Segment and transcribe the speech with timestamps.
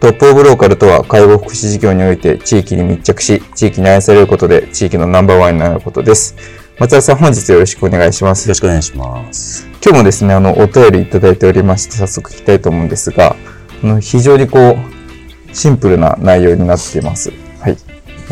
[0.00, 6.36] トップオブローカルとは介護福祉事業において地域に密着し、地域に愛されることで地域のナンバーワンになることです。
[6.78, 8.44] 松田さん、本日よろしくお願いします。
[8.46, 9.66] よろしくお願いします。
[9.84, 13.34] 今日もですね、あの、お便りいただいておりまして、早速聞きたいと思うんですが、
[13.82, 17.32] あの非常にこう、シンプルな内容になっています。
[17.60, 17.76] はい。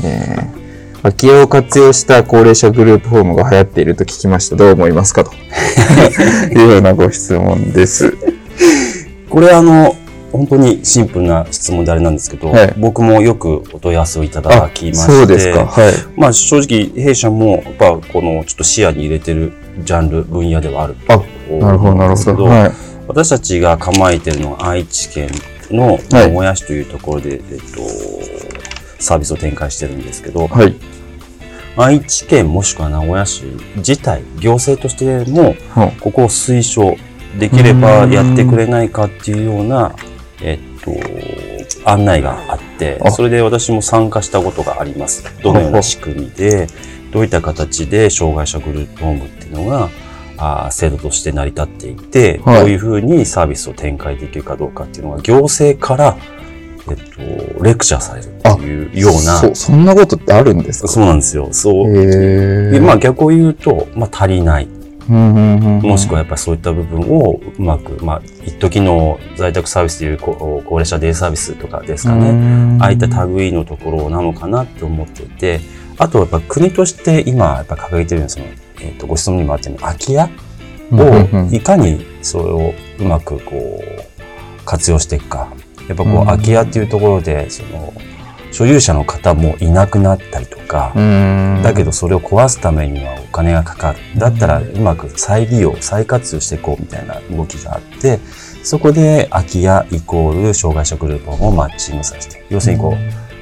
[0.05, 0.67] えー
[1.03, 4.57] 空き家を活用した高齢者グループホームが流行っていると聞きました。
[4.57, 5.23] どう思いますか？
[5.23, 5.31] と
[6.51, 8.17] いうようなご質問です。
[9.31, 9.95] これあの、
[10.33, 15.67] 本当にシンプルな質問であれなんですけど、はい、僕もよくお問い合わせをいただきまして、そうですか。
[15.67, 15.93] はい。
[16.17, 19.53] まあ正直弊社もやっぱこのちょっと視野に入れてる
[19.85, 21.25] ジャンル分野ではあると
[21.59, 22.45] なるほどなるほど。
[22.45, 22.73] はい、
[23.09, 25.31] 私たちが構えてるのは愛知県
[25.71, 25.99] の
[26.31, 27.67] もやしというところで、はい、えっと
[28.99, 30.75] サービスを展開してるんですけど、はい、
[31.77, 33.45] 愛知県もしくは名古屋市
[33.77, 35.55] 自体、行政としても、
[36.01, 36.97] ここを推奨
[37.39, 39.95] できればやってくれないかっていうような、
[40.43, 45.25] えっと、案内があって、それで私も参加したことがあります。
[45.43, 46.67] どのような仕組みで、
[47.13, 49.89] どういった形で障害者グループホームっていうのが、
[50.39, 56.17] あ制度として成り立っていて、どういうふうにサービスを展開できるかどうかっていうのが行政から
[56.89, 56.97] えっ
[57.57, 59.41] と、レクチャーされるっていうような。
[59.41, 60.89] そ、そんなことってあるんですか？
[60.89, 61.49] そうなんですよ。
[61.51, 62.81] そう。
[62.81, 64.69] まあ逆を言うと、まあ足りない。
[65.09, 72.79] もしくはやっぱりそういった部分をうまく、まあ、一時の在宅サービスという高齢者デイサービスとかですかね。
[72.81, 75.61] ああいった類のところなのかなって思っていて、
[75.99, 80.29] あとやっぱ国として今やっぱ掲げてるのはその、えっ、ー、と、ご質問にもあったように空き家
[80.93, 85.53] をいかにそれをうまくこう活用していくか。
[85.89, 87.93] やっぱこう空き家っていうところでその
[88.53, 90.93] 所有者の方もいなくなったりとか
[91.63, 93.99] だけどそれを壊すためにはお金がかかる。
[94.19, 98.19] だったらうまく再利用再活用していこうみたいな動きがあって
[98.63, 102.95] そこで空き家イコール障害者グループをマッチングさせて要するにこう、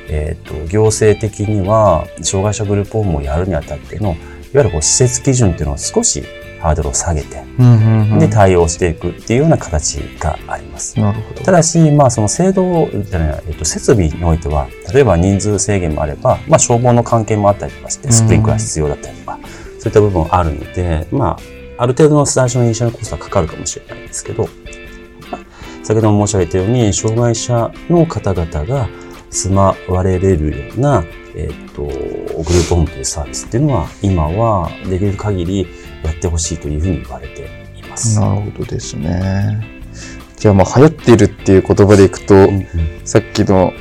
[0.09, 4.17] えーと、行政的には障害者グループホームをやるにあたってのいわ
[4.55, 6.23] ゆるこう施設基準っていうのを少し
[6.65, 7.45] ハードルを下げて、
[8.19, 10.99] で対応していくっていうような形があります。
[10.99, 11.43] なるほど。
[11.43, 19.39] ただし、まあその制度じゃない、えっと、設備においては、例えば人数制限もあれば、まあ消防の関係もあったりとかして、スプリンクラー必要だったりとか、
[19.79, 21.37] そういった部分あるので、ま
[21.79, 24.49] あ、ある程度の最初のイニシャルコストはかかるかもしれないんですけど、
[25.83, 28.89] 先ほども申し上げたように、障害者の方々が
[29.35, 35.67] 住まわれれるような、えっと、グループホームというサービスっていうのは、今はできる限り
[36.05, 38.19] やってほしいというふうに言われています。
[38.21, 39.75] なるほどですね。
[40.37, 42.67] じゃあまあ流行っているっていう言葉でいくと、うんうん、
[43.05, 43.73] さっきの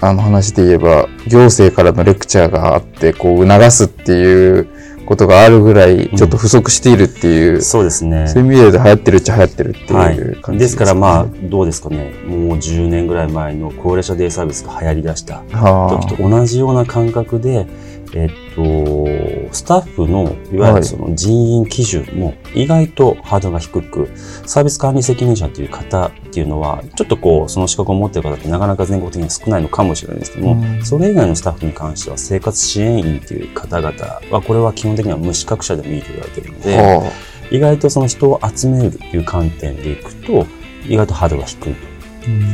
[0.00, 4.68] あの話で言えば行政からのレクチャーがあってこう促すっていう
[5.08, 8.28] ことがあるぐらいちょっと不足しているっていう、うん、そうですね。
[8.28, 10.58] そういう意味で流行ってるっちゃ流行ってるっていう感じです、ね。
[10.58, 12.12] ですからまあどうですかね。
[12.26, 17.66] もう10年ぐらい前の高齢者デイサービスが流行りだした時と同じような感覚で
[18.14, 24.08] えっと、スタッフのいわゆるその人員基準も意外とハードルが低く、
[24.46, 33.92] サービス管理責任者という方っていうのは、ちょっとこう、その資格を持っている方ってなかなか全国的には少ないのかもしれないんですけども、うん、それ以外のスタッフに関しては生活支援員という方々
[34.30, 40.46] は、これは基本的には無資格者でもいいと言われているので、はあ、意外とその人を集めるという観点でいくと、
[40.86, 41.98] 意外とハードルが低いと。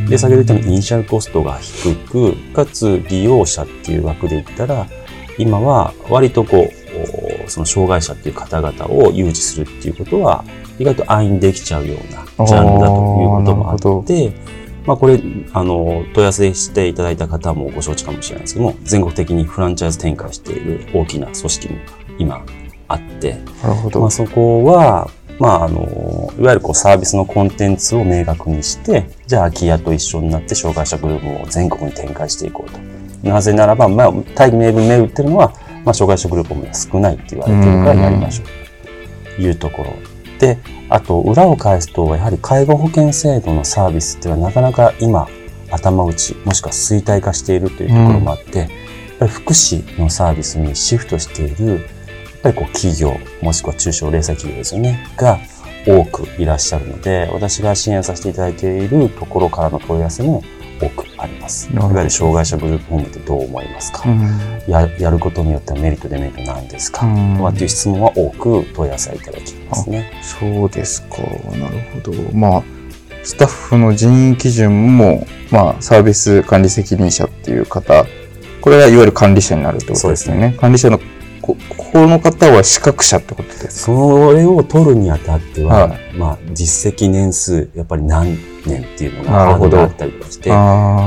[0.08, 4.86] で、先ほど言ったようにイニシャルコストが低く、かつ利用者っていう枠で言ったら、
[5.38, 6.68] 今は割とこ
[7.46, 10.44] う、その障害者っていう方々を誘致するっていうことは、
[10.78, 14.32] 意外と安易にできちゃうようなジャンルだということもあって、
[14.86, 15.20] まあこれ、
[15.52, 21.78] あの、問い合わせしていただいた方もご承知かもしれないですけども、全国的にフランチャイズ展開している大きな組織も
[22.18, 22.44] 今
[22.88, 24.00] あって、なるほど。
[24.00, 32.93] まあそこは、まああの、いわゆるこうサービスのコンテンツを明確にして、じゃあ空き家と一緒になって障害者グループを全国に展開していこうと。
[33.24, 35.52] なぜならば、まあ、大義名分銘打ってるのは、
[35.84, 39.92] まあ、障害者グループも少ないって言われてるからやりましょうというところ。
[40.38, 45.28] で、あと、裏を返すと、やはり介護保険制度のサービスっていうのはなかなか今、
[45.70, 48.68] 頭打ち、もしくは衰退化しているというところもあって、やっ
[49.20, 51.80] ぱり福祉のサービスにシフトしている、やっ
[52.42, 55.38] ぱりこう企業、もしくは中小零細企業ですよね、が
[55.86, 60.42] 多くいらっしゃるので、私が支援させていただいているところからの問い合わせも
[60.80, 61.70] 多くあります。
[61.72, 64.28] いわゆる障害者グループホームってどう思いますか、うん、
[64.66, 70.10] ややることによってはメリット、デメリットなんですか、うん、とかっていう質問は多く問い合わせいただきますね。
[70.22, 71.18] そうですか。
[71.56, 72.12] なるほど。
[72.32, 72.62] まあ、
[73.22, 78.06] スタッフの人員基準も、まあ、サービス管理責任者っていう方、
[78.60, 80.50] これがいわゆる管理者になるってことですよね。
[80.50, 80.98] ね管理者の
[81.44, 90.50] ここの方は資格者ってことですそれを取るにあたっては、はい、まあ、実績年数、やっぱり何年っていうのがあったりとかして、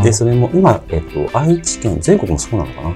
[0.03, 2.95] で、それも今、えっと、愛知県、全国もそうなのかな？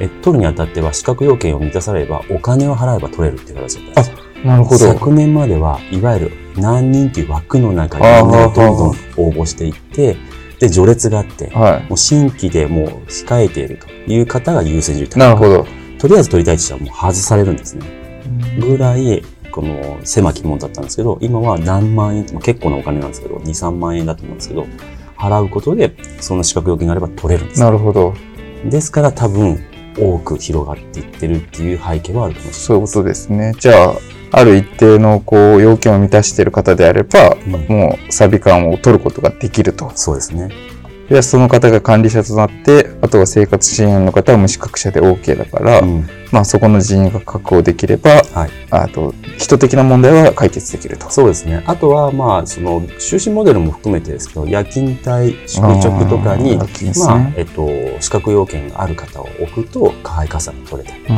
[0.00, 4.78] え、取るにあたっては資格要件を満たされれば、お金を払えば取れるっていう形だったんですなるほど。
[4.78, 10.16] 昨年までは、いわゆる何人っていう枠の中にみんながどんどん応募していって、
[10.60, 15.66] で、序列があって、はい、もう新規でもう控えているという方が優先順位なるほど。
[15.98, 18.22] とりあえず取りたい人はもう外されるんですね。
[18.60, 24.66] ぐらい、この狭き門だったんですけど、今は何万円、結構なお金なんですけど、2、3万円だと思うんですけど、
[25.16, 27.60] 払うことで、その資格要件があれば取れるんです。
[27.60, 28.14] なるほど。
[28.64, 29.58] ですから多分、
[29.98, 32.64] 多く広がっていってるっていう背景はあると思います。
[32.64, 33.52] そういうことですね。
[33.58, 33.94] じゃあ、
[34.30, 39.90] ある一定のこう要件を満たしている方であれば、うん、もうサビ感を取ることができると。
[39.94, 40.50] そうですね。
[41.08, 51.08] で、その方が管理者となって、あとは生活支援の方は無資格者で OK だから、うん、まあそこの人員が確保できれば、はい、あと、人的な問題は解決できると。
[51.10, 51.62] そうですね。
[51.66, 57.70] あとは、まあ、その、終身モデルも含めてですけど、夜勤帯、宿直とかに、ね、まあ、えっと、
[58.00, 61.14] 資格要件がある方を置くと、加配加算が取れたりとか、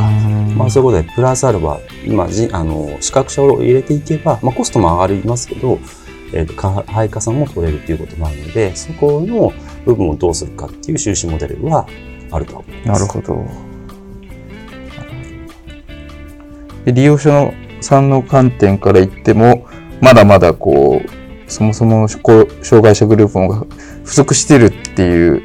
[0.57, 5.81] まあそういうことで、プラスアルファ、今、じあの、資格者を入れていけば、まあコストも上がりますけど、
[6.33, 9.53] えっと、加配加算も取れるっていうこともあるので、そこの、
[9.85, 11.87] 部分をどうするかっていう収支モデルは
[12.31, 13.07] あると思います。
[13.07, 13.45] なるほど。
[16.85, 19.67] で利用者のさんの観点から言っても、
[20.01, 22.49] まだまだこう、そもそも障
[22.83, 23.67] 害者グループが
[24.05, 25.43] 不足してるっていう、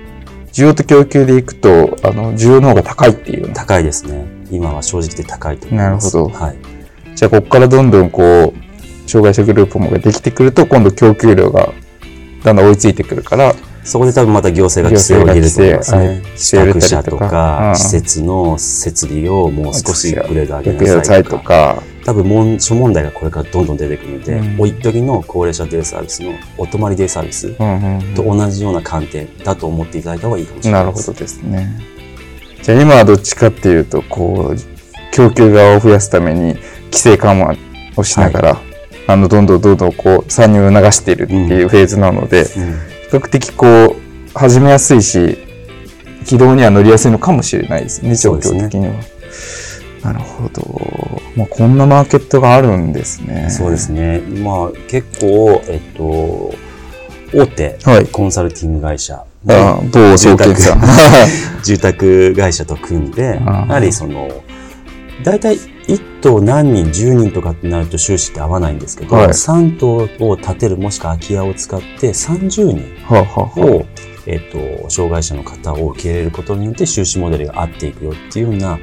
[0.51, 3.51] 需要と供給でいくと、あの、需要の方が高いっていう。
[3.53, 4.25] 高いですね。
[4.51, 6.15] 今は正直で高いと思います。
[6.15, 6.37] なるほど。
[6.37, 6.57] はい。
[7.15, 8.64] じゃあ、ここからどんどんこう、
[9.07, 11.73] 障害者グループもができてくると、今度供給量が
[12.43, 16.23] だんだん追いついてくるから、そこで多分また行政が規制を入れると思いますね。
[16.35, 27.55] 資格者とか、施設の設備をもう少しグレード上げなさいとか、多分も諸問題がこれからどんどん出てくるので、うん、おいっときの高齢者デイサービスのお泊まりデイサービス
[28.15, 31.07] と同じような観点だと思っていただいた方がいいかもしれないです。
[31.07, 31.95] なるほどですね。
[32.61, 36.55] じゃあ今はどっちかっていうと、こう、供給側を増やすために
[36.85, 37.55] 規制緩和
[37.95, 38.74] をしながら、はい、
[39.07, 42.49] あの、どんどんどんどんこう、参入を流しているっていうフェーズなので、比
[43.11, 45.37] 較的こう、始めやすいし、
[46.25, 48.93] 軌道には乗りやすいのかもしれないですね、状況的には。
[50.03, 51.21] なるほど。
[51.35, 53.49] まあ、こんなマーケットがあるんですね。
[53.49, 54.19] そうですね。
[54.19, 56.53] まあ、結構、えっと、
[57.33, 57.77] 大手
[58.11, 60.55] コンサルティング会社、はい、某住宅
[61.63, 64.29] 住宅会社と組んで、やはりその、
[65.23, 73.85] 大体1棟何人、10人とかってなると収支って合わないんですけど、はい、3棟を建てるもしくは空き家を使って30人を、はは
[74.27, 78.79] えっ、ー、と、障害者の方を受け入れることによって収支モデルが合っていくよっていうような、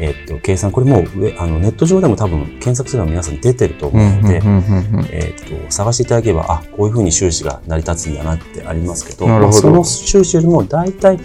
[0.00, 1.04] えっ、ー、と、計算、これもう
[1.38, 4.42] あのネット上でも多分検索すれば皆さん出てると思うので、
[5.12, 9.28] えっと、探していただければ、あ、こういうふうに収支が成り立つんだなってありますけど、ど。
[9.28, 11.18] まあ、その収支よりも大体、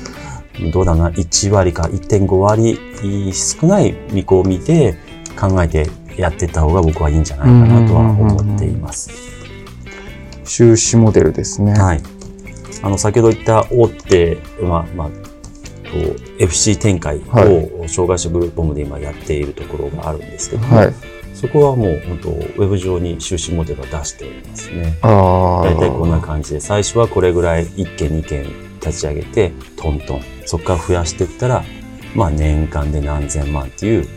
[0.72, 2.80] どうだな、1割か1.5割
[3.34, 4.98] 少ない見込みで、
[5.38, 9.12] 考えてやっていった方が僕はいいんじゃないかなとは思っています。
[10.46, 11.74] 収支モデルですね。
[11.74, 12.02] はい。
[12.82, 15.10] あの、先ほど言った大手、まあ、まあ、
[16.40, 20.94] FC 展開を障害者グループホームで今やっているところがあるんですけども、はい、
[21.34, 24.98] そこはもう本当ウェブ上に収支モデルを出しておりますね。
[25.02, 28.46] 大体こんな感じで、最初はこれぐらい1件2件
[28.80, 30.22] 立ち上げて、トントン。
[30.46, 31.64] そこから増やしていったら、
[32.16, 34.08] まあ年間で何千万っていう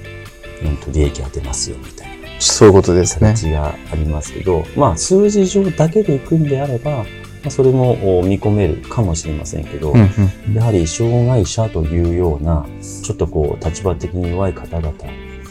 [0.63, 2.29] うんと利益が出ますよみたいな。
[2.41, 3.35] そういうことですね。
[3.35, 7.05] 形がありますけど、まあ数字上だけでいくんであれば、ま
[7.47, 10.11] あ、それも見込めるかもしれませんけど、うん
[10.49, 12.67] うん、やはり障害者というような、
[13.03, 14.93] ちょっとこう立場的に弱い方々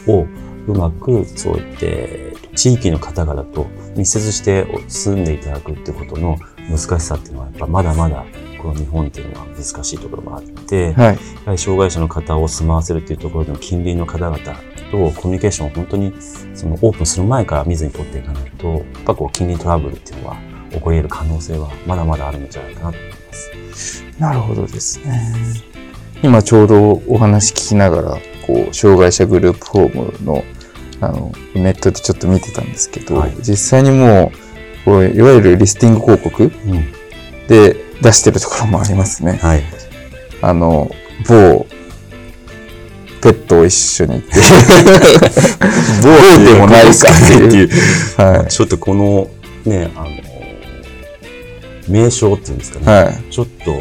[0.06, 0.26] を
[0.66, 6.38] うまくそう言って地域の方々と密接して住んでいただくってことの
[6.68, 8.24] 難しさっていうのはやっぱまだまだ
[8.60, 14.38] この日本っていうのは難しいところもあって、はい、やはり障害者の方を住まわせるっていうところでの近隣の方々
[14.90, 16.12] とコミュニケーションを本当に
[16.54, 20.36] そのオープンする前から見ずに取っていかないと、やっぱこう近隣トラブルっていうのは
[20.70, 23.16] 起こり得る可能性はまだまだあるんじゃないかなと思いま
[23.74, 24.04] す。
[24.18, 25.32] なるほどですね。
[26.22, 30.44] 今ちょうどお話聞きながら、こう、障害者グループホームの、
[31.00, 36.52] あの、ネットでちょっと見てたんですけど、はい、実際にもう、こういわゆるリスティング広告
[37.48, 39.38] で出してるところもありますね。
[39.42, 39.62] はい。
[40.42, 40.90] あの、
[41.26, 41.66] 某、
[43.20, 44.40] ペットを一緒に行って、
[46.02, 47.68] 某でもないかっていう。
[48.16, 48.50] はい。
[48.50, 49.28] ちょっとこの、
[49.64, 50.08] ね、あの、
[51.88, 52.86] 名称っていうんですかね。
[52.86, 53.22] はい。
[53.30, 53.72] ちょっと、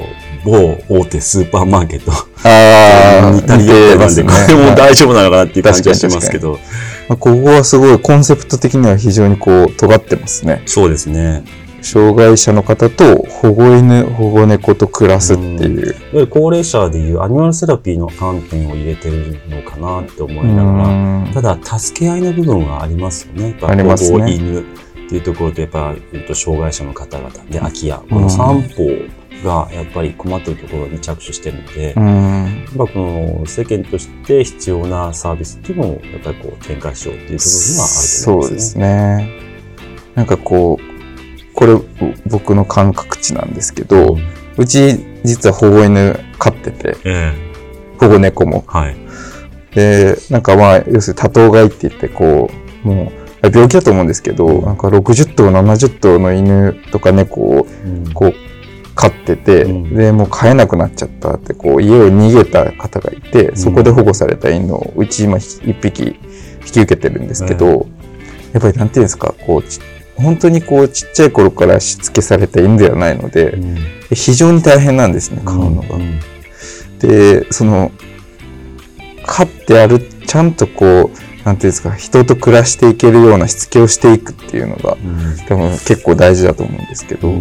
[0.46, 2.12] 某大手スーパーマーケット。
[2.12, 3.32] ああ。
[3.32, 6.60] 似たり寄ったなんで、これも大丈夫なのかなっていう感じがしますけど。
[7.08, 10.62] まあ、ここはすごいコンセプト的には非常にこう、尖ってますね。
[10.66, 11.44] そうですね。
[11.82, 15.96] 障害者の方と保護犬、保護猫と暮らすっていう。
[16.14, 23.56] うん、高齢者でいうアニマルセラピーの観点を入れてるのかなって思いながら、ただ助け合いの部分はありますよね。
[23.62, 24.18] ありますね。
[24.18, 25.96] 保護犬っていうところと、やっぱ、
[26.36, 28.84] 障害者の方々で、空き家、この三方
[29.44, 32.90] がやっぱり困っているところに着手してるので、うん、やっぱこ
[33.40, 38.48] の世間として必要なサービスっていうのをやっぱりこう展開しようっていうところにはあると思いますね。
[38.48, 39.30] そうですね。
[40.16, 40.99] なんかこう、
[41.60, 41.78] これ
[42.26, 44.18] 僕の感覚値なんですけど、
[44.56, 48.64] うち実は保護犬飼ってて、えー、保護猫も。
[48.66, 48.96] はい。
[49.76, 52.50] で、なんかまあ、要するに多頭飼いって言って、こ
[52.86, 53.12] う、も
[53.44, 57.68] う、病気だと思うんですけど、なんか60頭、70頭の犬とか猫を、
[58.14, 58.34] こう、
[58.96, 67.86] 飼ってて、うん、で、もう飼えなくなっちゃったって、こう、家を逃げた方がいて、そこで保護された犬を、うち今一匹引き受けてるんですけど、
[68.54, 73.58] やっぱりなんていうんですか、こう、本当にこう、ちっちゃい頃からしつけされた犬ではないので、
[74.14, 75.88] 非常に大変なんですね、飼うのが。
[77.00, 77.92] で、その、
[79.26, 84.98] 飼ってある、ちゃんとこう、なんていうんですか、人と暮らしていけるようなしつけをしていくっていうのが、
[85.48, 87.32] 多分結構大事だと思うんですけど、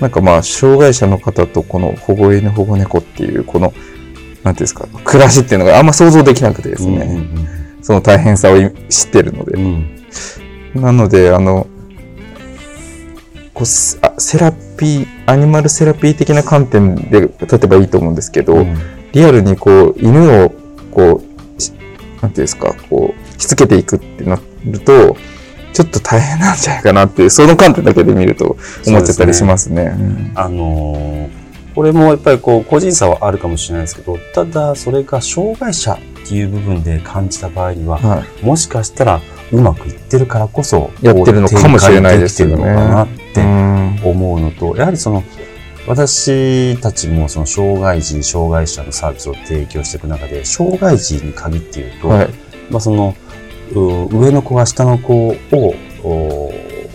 [0.00, 3.72] なんかまあ、障害者の方とこの保護犬、保護猫っていう、この、
[4.42, 7.48] なんていうんですか、暮らしっていうのがあんま想像できなくてですね、うんうんうん、
[7.82, 8.56] その大変さを
[8.88, 9.52] 知ってるので。
[9.52, 11.66] うん、なので、あの、
[13.56, 13.98] こうセ
[14.38, 17.28] ラピー、アニマルセラピー的な観点で例
[17.64, 18.76] えばいいと思うんですけど、うん、
[19.12, 20.50] リアルにこう、犬を、
[20.90, 25.16] こう、なんていうんですか、こう、しつけていくってなると、
[25.72, 29.90] ちょっと大変なんじゃないかなっていう、その観点だけで見ると思っちゃったりしますね。
[29.90, 30.04] すね。
[30.04, 31.28] うん、あのー、
[31.74, 39.22] これもやっぱりこう、個人差はあるかもしれないですけど、ただそれが障害者っていう部分で感じた場合には、はい、もしかしたら
[39.52, 42.56] うまくいってるからこそ、やってるのかもしれないですよね。
[42.64, 43.40] なって
[44.04, 45.22] 思うのと、やはりその、
[45.86, 52.28] 私たちもその障害児、障害者のサービスを提供していく中で、障害児に限って言うと、はい、
[52.70, 53.14] まあその、
[53.72, 55.74] 上の子が下の子を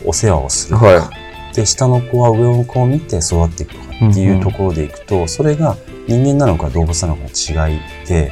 [0.05, 0.75] お世話をする。
[0.75, 1.11] とか、は
[1.51, 5.77] い、で下の子は上の子を見て育っていくとかっていうところでいくと、うんうん、それが
[6.07, 8.31] 人間なのか動物なのかの違いで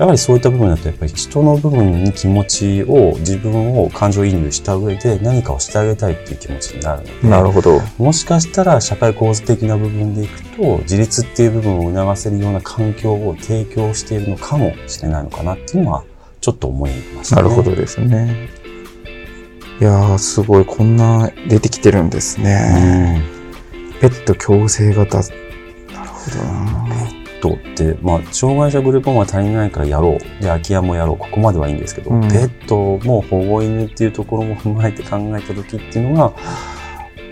[0.00, 16.04] やはりそういった部分だとやっぱり人の部分に気持ちを自分を感情移入した上で何かをしてあげたいっていう気持ちになるのでなるほどもしかしたら社会構造的な部分でいくと自立っていう部分を促せるような環境を提供しているのかもしれないのかなっていうのは
[16.40, 18.48] ちょっと思いました、ね、なるほどですね。
[19.80, 23.22] いやー、すごい、こんな出てきてるんですね。
[23.72, 25.20] うん、ペット共生型。
[25.20, 25.24] な
[26.04, 26.89] るほどな。
[27.40, 30.18] ペットって、まあ、障害者グループも足りないからやろう。
[30.42, 31.16] で、空き家もやろう。
[31.16, 36.28] ここまではいいんですけど、うん、ペットも保護犬っていうところも踏まえて考えた時っていうのが、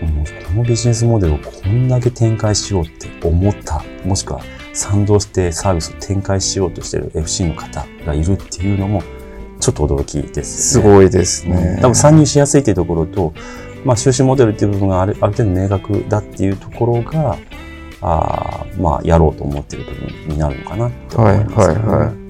[0.01, 3.83] もうこのビジネスモデルをこんだけ展開しようって思った。
[4.05, 4.41] もしくは
[4.73, 9.03] 賛同してサービスを展開しようとしてる FC の方がいるっていうのも、
[9.59, 11.79] ちょっと驚きです、ね、すごいですね。
[11.81, 13.33] 多分参入しやすいっていうところと、
[13.83, 17.37] まあ、収支モデルっていう部分があるある程度明確だっていうところが、
[18.01, 22.29] あまあ、やろうと思ってる部分になるのかなって思います、ね、はい、はい、はい。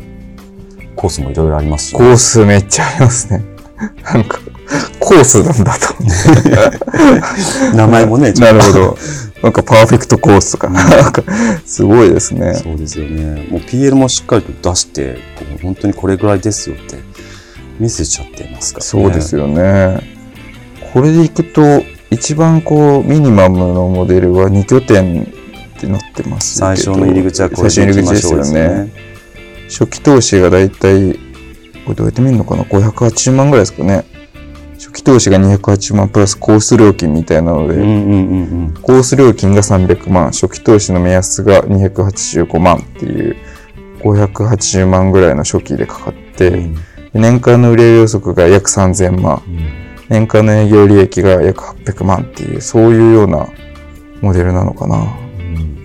[0.96, 3.44] コースもいろいろありますし、ね、コースめっちゃありますね。
[4.04, 4.40] なんか、
[5.00, 5.96] コースなんだと。
[7.76, 8.98] 名前もね、なるほど。
[9.42, 11.24] なんかパーフェクトコースとか、なんか
[11.66, 12.56] すごいですね。
[12.56, 13.48] そうですよね。
[13.50, 15.20] もう PL もしっかりと出して、
[15.62, 16.98] 本当にこれぐらいですよって
[17.80, 18.88] 見せちゃってますからね。
[18.88, 20.02] そうですよね。
[20.94, 25.32] これでいくと、一番こう、ミニマムのモデルは2拠点
[25.80, 28.92] ってなってます最初の入り口はこれでいきましょうですよね。
[29.70, 31.14] 初期投資がだいたい、
[31.86, 34.04] これどうやって見るのかな ?580 万ぐらいですかね。
[34.74, 38.74] 初期投資が280万プラスコース料金みたいなので、うんうんうんうん。
[38.82, 43.38] コース料金が300万、初期投資の目安が285万っていう、
[44.00, 46.76] 580万ぐらいの初期でかかって、うん
[47.12, 53.48] 年間の売上予測が約3000万、うん年間の営業利益が約800万っていう、そういうような
[54.22, 55.29] モデルなのかな。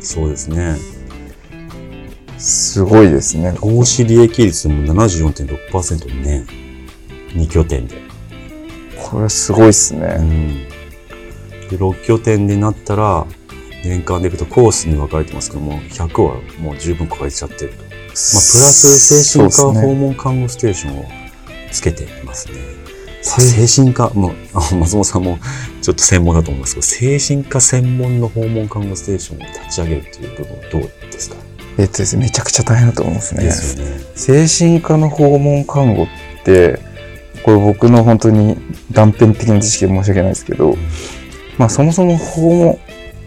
[0.04, 0.76] うんそうですね。
[2.38, 3.54] すごいですね。
[3.58, 6.44] 投資利益率も74.6%ね。
[7.28, 7.96] 2拠点で。
[8.99, 10.16] これはすごいっすうね。
[10.18, 10.68] ん。
[11.70, 13.26] で、6拠点になったら、
[13.84, 17.76] 年間でいくとコースに分かれてますけども、100はもう十分超えちゃってると。
[17.78, 21.04] まあ、プラス精神科訪問看護ステーションを
[21.73, 22.84] つけていますね。
[23.25, 25.38] 精神科、もう、あ松本さんも
[25.81, 31.37] ちょっと専門だと思いますけど、精神科専門の訪問看護ステーションを立ち上げるという部分はどうですか？
[31.78, 33.45] えっとですね、めちゃくちゃ大変だと思うんですね。
[33.45, 34.00] ですよね。
[34.14, 36.07] 精神科の訪問看護っ
[36.45, 36.78] て、
[37.45, 38.59] これ僕の本当に
[38.93, 40.76] 断片的な知識で申し訳ないですけど、
[41.57, 42.78] まあそもそも訪問、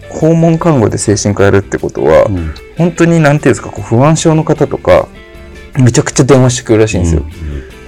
[0.10, 5.08] 訪問看護で精神科やるってことは、うん本当になんていうんですか、こう不安症の方とか、
[5.80, 7.25] めちゃくちゃ電話してくるらしいんですよ。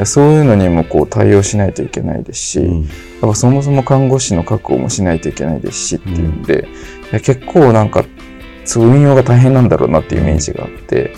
[0.05, 2.89] そういうのにもこう対応しないといけないですし、うんうん
[3.21, 6.69] やっぱそもそも看護師の確保もしないといけないですしっていうんで、
[7.11, 8.05] いや結構なんか、
[8.77, 11.13] 運用が大変なんだろうなっていうイメージがあって、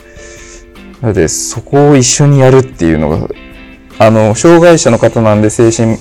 [1.00, 3.30] なのでそこを一緒にやるっていうのが、
[4.00, 5.98] あの、障害者の方なんで精神、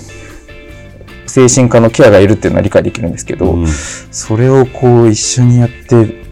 [1.27, 6.25] 精神科のケアがいるっていうのは理解できるんですけど、うんそれをこう一緒にやって、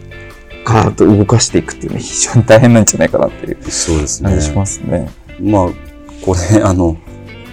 [0.65, 4.39] ガーッと動かしていくっていうのは非常に大変なんじゃないかなっていうそうですね感。
[4.39, 5.09] じしますね。
[5.39, 5.69] まあ、
[6.21, 6.97] これ、あの、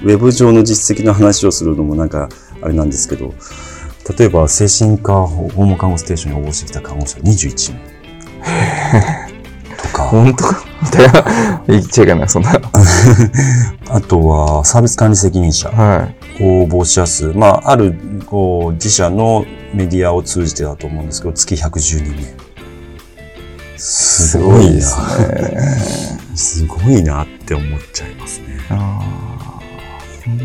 [0.03, 2.29] ウェブ上の実績の話をするのもなんか、
[2.63, 3.35] あれなんですけど、
[4.19, 7.81] 例えば、精神科訪問看護ステーションに応募してきた看護師は21名。
[9.77, 10.65] とか、本当か
[10.99, 12.53] いや、言っちゃいけない、そんな。
[13.89, 16.09] あとは、サービス管理責任者、は
[16.39, 16.43] い。
[16.43, 17.95] 応募者数、まあ、ある、
[18.27, 19.45] こう、自社の
[19.75, 22.23] メディアを通じてだと思うんですけど、月112名。
[23.77, 24.59] すすごいな。
[24.59, 24.97] ごいです
[26.17, 26.26] ね。
[26.37, 28.59] すごいなって思っちゃいますね。
[28.71, 29.61] あ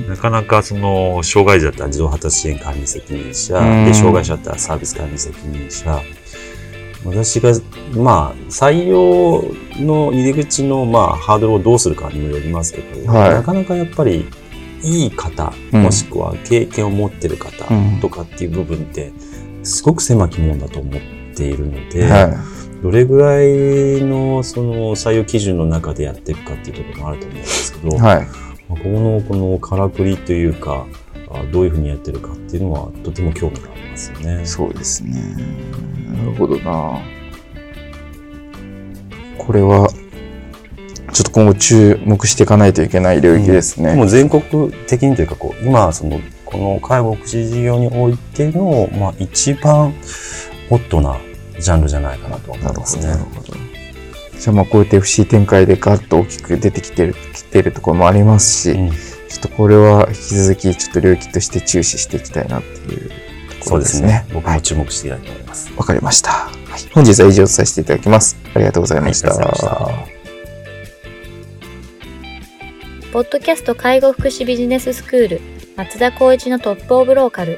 [0.08, 6.02] なかなかその、障害者だったら自動発達支援管理責任者、うんで、障害者だったらサービス管理責任者。
[7.04, 7.52] 私が、
[7.96, 9.44] まあ、採用
[9.84, 14.28] の入り口の、まあ、ハードルをどうするかにもよりますけど、はいなかなかやっぱり、
[14.84, 19.12] いい方、うんもしくは経験を持ってる方うんとかっていう部分って、
[19.64, 21.02] すごく狭きもんだと思っ
[21.36, 22.61] ているので、ーはい。
[22.82, 28.26] どれぐらいのその採用基準の中でやっていくかっていうところもあると思うんですけど、はい。
[28.68, 30.88] まあこの、このからくりというか、
[31.30, 34.46] あどういうふうにやってるかっていうのはとても興味がありますよね。
[34.46, 35.12] そうですね。
[36.12, 37.00] なるほどな。
[39.38, 39.88] これは、
[41.14, 43.96] ちょっと今後注目していかないといけない領域ですね。
[43.96, 49.94] もう全国的にというか、こう、今、その、この介護福祉事業においての、まあ、一番
[50.70, 51.18] ホットな
[51.62, 53.20] ジャンルじゃないかなと思ないるほど、ますねなる。
[53.20, 53.54] ほど。
[54.40, 58.92] じゃあまあこうやって FC 展開でガッと大きく出てきてる、きてるところもありますし、うん
[59.32, 64.12] ちょっとこれは引き続きちょっと領域として注視していきたいなっていうところそうでねですすね。。
[64.12, 64.26] はい。
[64.34, 65.74] 僕も注目していきたいと思います。
[65.78, 66.32] わかりました。
[66.32, 66.90] はい。
[66.94, 68.36] 本日は以上とさせていただきます。
[68.54, 69.30] ありがとうございました。
[73.14, 75.42] ポッドキャスト介護福祉ビジネススクール
[75.78, 77.58] 松田光一のトップオブローカル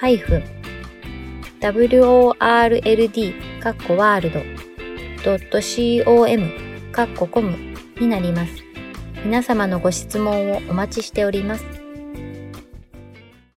[0.00, 0.42] world
[3.60, 4.40] かっこワールド
[6.04, 6.50] .com
[6.90, 7.54] かっこコム
[8.00, 8.52] になります。
[9.22, 11.79] 皆様のご質問をお待ちしております。